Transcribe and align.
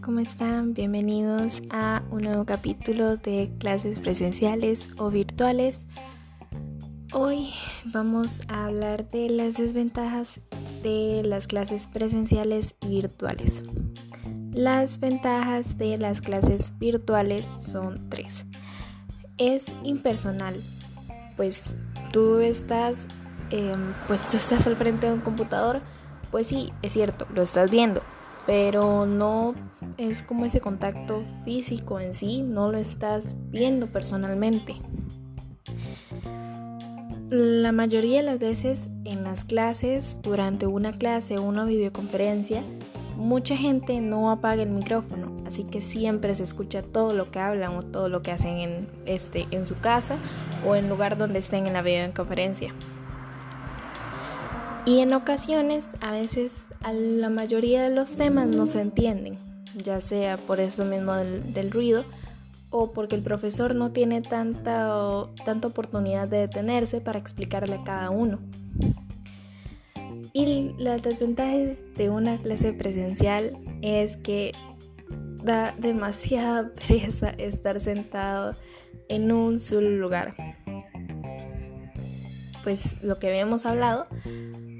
¿cómo 0.00 0.20
están? 0.20 0.74
Bienvenidos 0.74 1.60
a 1.70 2.02
un 2.10 2.22
nuevo 2.22 2.46
capítulo 2.46 3.16
de 3.16 3.50
clases 3.58 3.98
presenciales 3.98 4.88
o 4.96 5.10
virtuales. 5.10 5.84
Hoy 7.12 7.50
vamos 7.86 8.42
a 8.48 8.66
hablar 8.66 9.08
de 9.10 9.28
las 9.28 9.56
desventajas 9.56 10.40
de 10.84 11.22
las 11.24 11.48
clases 11.48 11.88
presenciales 11.88 12.76
y 12.80 12.88
virtuales. 12.88 13.64
Las 14.52 15.00
ventajas 15.00 15.76
de 15.76 15.98
las 15.98 16.20
clases 16.20 16.78
virtuales 16.78 17.46
son 17.46 18.08
tres. 18.08 18.46
Es 19.36 19.74
impersonal, 19.82 20.62
pues 21.36 21.76
tú 22.12 22.38
estás, 22.38 23.08
em, 23.50 23.92
pues 24.06 24.28
tú 24.28 24.36
estás 24.36 24.66
al 24.68 24.76
frente 24.76 25.08
de 25.08 25.12
un 25.12 25.20
computador, 25.20 25.82
pues 26.30 26.46
sí, 26.46 26.72
es 26.82 26.92
cierto, 26.92 27.26
lo 27.34 27.42
estás 27.42 27.70
viendo, 27.70 28.00
pero 28.46 29.06
no 29.06 29.54
es 29.98 30.22
como 30.22 30.44
ese 30.44 30.60
contacto 30.60 31.22
físico 31.44 32.00
en 32.00 32.14
sí, 32.14 32.42
no 32.42 32.70
lo 32.70 32.78
estás 32.78 33.36
viendo 33.50 33.86
personalmente. 33.86 34.76
La 37.30 37.72
mayoría 37.72 38.18
de 38.18 38.24
las 38.24 38.38
veces 38.38 38.90
en 39.04 39.24
las 39.24 39.44
clases, 39.44 40.20
durante 40.22 40.66
una 40.66 40.92
clase 40.92 41.38
o 41.38 41.42
una 41.42 41.64
videoconferencia, 41.64 42.62
mucha 43.16 43.56
gente 43.56 44.00
no 44.00 44.30
apaga 44.30 44.62
el 44.62 44.70
micrófono, 44.70 45.42
así 45.46 45.64
que 45.64 45.80
siempre 45.80 46.34
se 46.34 46.42
escucha 46.42 46.82
todo 46.82 47.14
lo 47.14 47.30
que 47.30 47.38
hablan 47.38 47.76
o 47.76 47.82
todo 47.82 48.08
lo 48.08 48.22
que 48.22 48.32
hacen 48.32 48.58
en, 48.58 48.88
este, 49.06 49.46
en 49.50 49.64
su 49.64 49.78
casa 49.78 50.16
o 50.66 50.74
en 50.74 50.88
lugar 50.88 51.16
donde 51.16 51.38
estén 51.38 51.66
en 51.66 51.72
la 51.72 51.82
videoconferencia. 51.82 52.74
Y 54.84 54.98
en 54.98 55.12
ocasiones, 55.12 55.96
a 56.00 56.10
veces, 56.10 56.70
a 56.82 56.92
la 56.92 57.30
mayoría 57.30 57.82
de 57.84 57.94
los 57.94 58.16
temas 58.16 58.48
no 58.48 58.66
se 58.66 58.80
entienden, 58.80 59.36
ya 59.76 60.00
sea 60.00 60.38
por 60.38 60.58
eso 60.58 60.84
mismo 60.84 61.14
del, 61.14 61.70
ruido 61.70 62.04
o 62.70 62.92
porque 62.92 63.14
el 63.14 63.22
profesor 63.22 63.76
no 63.76 63.92
tiene 63.92 64.22
tanta, 64.22 64.90
tanta 65.44 65.68
oportunidad 65.68 66.26
de 66.26 66.38
detenerse 66.38 67.00
para 67.00 67.20
explicarle 67.20 67.76
a 67.76 67.84
cada 67.84 68.10
uno. 68.10 68.40
Y 70.32 70.72
las 70.78 71.02
desventajas 71.02 71.82
de 71.94 72.10
una 72.10 72.38
clase 72.38 72.72
presencial 72.72 73.56
es 73.82 74.16
que 74.16 74.52
da 75.44 75.74
demasiada 75.78 76.72
presa 76.88 77.30
estar 77.30 77.78
sentado 77.80 78.56
en 79.08 79.30
un 79.30 79.60
solo 79.60 79.90
lugar. 79.90 80.34
Pues 82.62 82.96
lo 83.02 83.18
que 83.18 83.28
habíamos 83.28 83.66
hablado 83.66 84.06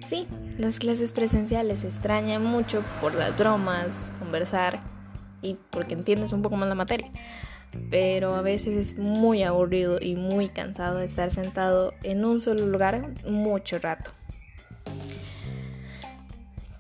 Sí, 0.07 0.27
las 0.59 0.79
clases 0.79 1.13
presenciales 1.13 1.81
se 1.81 1.89
extrañan 1.89 2.45
mucho 2.45 2.83
por 3.01 3.15
las 3.15 3.37
bromas, 3.37 4.13
conversar 4.19 4.81
y 5.41 5.57
porque 5.71 5.95
entiendes 5.95 6.33
un 6.33 6.43
poco 6.43 6.57
más 6.57 6.69
la 6.69 6.75
materia. 6.75 7.11
Pero 7.91 8.35
a 8.35 8.43
veces 8.43 8.77
es 8.77 8.99
muy 8.99 9.43
aburrido 9.43 9.99
y 10.01 10.15
muy 10.17 10.49
cansado 10.49 11.01
estar 11.01 11.31
sentado 11.31 11.95
en 12.03 12.25
un 12.25 12.41
solo 12.41 12.67
lugar 12.67 13.15
mucho 13.25 13.79
rato. 13.79 14.11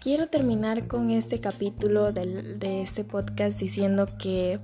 Quiero 0.00 0.27
terminar 0.27 0.89
con 0.89 1.11
este 1.11 1.39
capítulo 1.39 2.12
de, 2.12 2.83
este 2.83 3.05
podcast 3.05 3.59
diciendo 3.59 4.09
que 4.19 4.59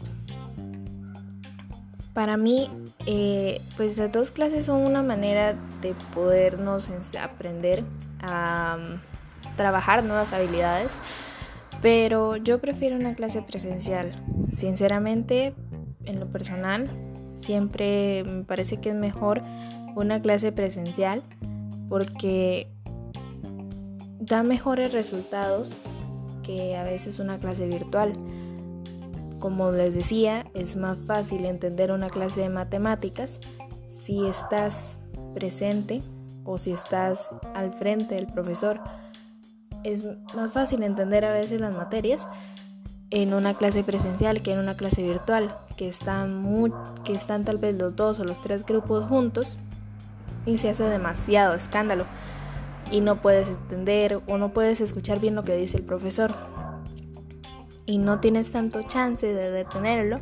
para 2.18 2.36
mí, 2.36 2.68
eh, 3.06 3.60
pues 3.76 3.96
las 3.96 4.10
dos 4.10 4.32
clases 4.32 4.66
son 4.66 4.80
una 4.80 5.04
manera 5.04 5.54
de 5.80 5.94
podernos 6.12 6.90
aprender 7.14 7.84
a 8.20 8.76
trabajar 9.56 10.02
nuevas 10.02 10.32
habilidades, 10.32 10.94
pero 11.80 12.36
yo 12.36 12.58
prefiero 12.58 12.96
una 12.96 13.14
clase 13.14 13.40
presencial. 13.40 14.10
Sinceramente, 14.50 15.54
en 16.06 16.18
lo 16.18 16.26
personal, 16.26 16.90
siempre 17.36 18.24
me 18.24 18.42
parece 18.42 18.78
que 18.78 18.88
es 18.88 18.96
mejor 18.96 19.40
una 19.94 20.20
clase 20.20 20.50
presencial 20.50 21.22
porque 21.88 22.66
da 24.18 24.42
mejores 24.42 24.92
resultados 24.92 25.76
que 26.42 26.76
a 26.76 26.82
veces 26.82 27.20
una 27.20 27.38
clase 27.38 27.68
virtual. 27.68 28.12
Como 29.38 29.70
les 29.70 29.94
decía, 29.94 30.46
es 30.54 30.76
más 30.76 30.98
fácil 31.06 31.44
entender 31.44 31.92
una 31.92 32.08
clase 32.08 32.40
de 32.40 32.48
matemáticas 32.48 33.40
si 33.86 34.26
estás 34.26 34.98
presente 35.34 36.02
o 36.44 36.58
si 36.58 36.72
estás 36.72 37.34
al 37.54 37.72
frente 37.74 38.16
del 38.16 38.26
profesor. 38.26 38.80
Es 39.84 40.04
más 40.34 40.52
fácil 40.52 40.82
entender 40.82 41.24
a 41.24 41.32
veces 41.32 41.60
las 41.60 41.76
materias 41.76 42.26
en 43.10 43.32
una 43.32 43.54
clase 43.54 43.84
presencial 43.84 44.42
que 44.42 44.52
en 44.52 44.58
una 44.58 44.76
clase 44.76 45.02
virtual, 45.02 45.56
que 45.76 45.88
están, 45.88 46.36
muy, 46.36 46.72
que 47.04 47.12
están 47.12 47.44
tal 47.44 47.58
vez 47.58 47.76
los 47.76 47.94
dos 47.96 48.18
o 48.20 48.24
los 48.24 48.40
tres 48.40 48.66
grupos 48.66 49.08
juntos 49.08 49.56
y 50.44 50.58
se 50.58 50.70
hace 50.70 50.84
demasiado 50.84 51.54
escándalo 51.54 52.04
y 52.90 53.00
no 53.00 53.16
puedes 53.16 53.48
entender 53.48 54.20
o 54.26 54.38
no 54.38 54.50
puedes 54.52 54.80
escuchar 54.80 55.20
bien 55.20 55.34
lo 55.34 55.44
que 55.44 55.56
dice 55.56 55.76
el 55.76 55.84
profesor 55.84 56.34
y 57.88 57.96
no 57.96 58.20
tienes 58.20 58.52
tanto 58.52 58.82
chance 58.82 59.26
de 59.26 59.50
detenerlo 59.50 60.20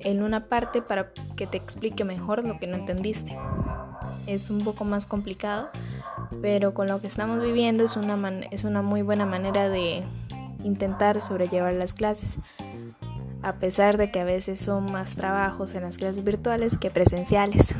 en 0.00 0.22
una 0.22 0.46
parte 0.46 0.80
para 0.80 1.12
que 1.36 1.46
te 1.46 1.58
explique 1.58 2.02
mejor 2.02 2.44
lo 2.44 2.58
que 2.58 2.66
no 2.66 2.76
entendiste 2.76 3.36
es 4.26 4.48
un 4.48 4.64
poco 4.64 4.84
más 4.84 5.04
complicado, 5.04 5.68
pero 6.40 6.72
con 6.72 6.88
lo 6.88 7.02
que 7.02 7.06
estamos 7.06 7.42
viviendo 7.42 7.84
es 7.84 7.96
una, 7.96 8.40
es 8.50 8.64
una 8.64 8.80
muy 8.80 9.02
buena 9.02 9.26
manera 9.26 9.68
de 9.68 10.02
intentar 10.62 11.20
sobrellevar 11.20 11.74
las 11.74 11.92
clases, 11.92 12.38
a 13.42 13.56
pesar 13.56 13.98
de 13.98 14.10
que 14.10 14.20
a 14.20 14.24
veces 14.24 14.58
son 14.58 14.90
más 14.90 15.14
trabajos 15.14 15.74
en 15.74 15.82
las 15.82 15.98
clases 15.98 16.24
virtuales 16.24 16.78
que 16.78 16.88
presenciales. 16.88 17.74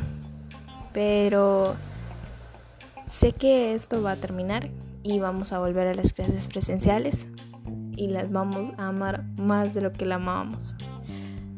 Pero 0.93 1.75
sé 3.07 3.33
que 3.33 3.73
esto 3.73 4.03
va 4.03 4.11
a 4.11 4.15
terminar 4.17 4.69
y 5.01 5.19
vamos 5.19 5.51
a 5.51 5.57
volver 5.57 5.87
a 5.87 5.95
las 5.95 6.13
clases 6.13 6.47
presenciales 6.47 7.27
y 7.95 8.07
las 8.07 8.31
vamos 8.31 8.71
a 8.77 8.87
amar 8.87 9.23
más 9.37 9.73
de 9.73 9.81
lo 9.81 9.91
que 9.91 10.05
la 10.05 10.15
amábamos. 10.15 10.73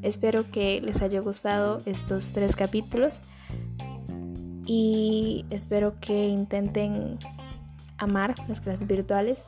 Espero 0.01 0.49
que 0.51 0.79
les 0.81 1.01
haya 1.01 1.19
gustado 1.19 1.79
estos 1.85 2.31
tres 2.33 2.55
capítulos 2.55 3.21
y 4.65 5.45
espero 5.49 5.95
que 5.99 6.27
intenten 6.27 7.17
amar 7.97 8.35
las 8.47 8.61
clases 8.61 8.87
virtuales 8.87 9.43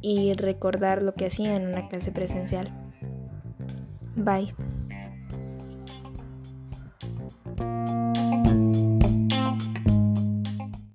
y 0.00 0.32
recordar 0.34 1.02
lo 1.02 1.14
que 1.14 1.26
hacían 1.26 1.62
en 1.62 1.68
una 1.68 1.88
clase 1.88 2.12
presencial. 2.12 2.70
Bye. 4.16 4.54